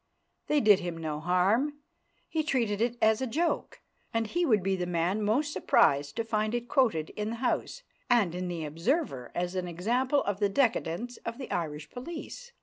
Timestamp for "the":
4.75-4.87, 7.29-7.35, 8.47-8.65, 10.39-10.49, 11.37-11.51